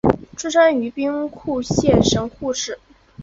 [0.35, 2.79] 出身于兵库县神户市。